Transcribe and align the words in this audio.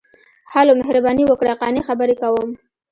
ـ 0.27 0.51
هلو، 0.53 0.73
مهرباني 0.79 1.23
وکړئ، 1.27 1.53
قانع 1.61 1.81
خبرې 1.89 2.15
کوم. 2.21 2.49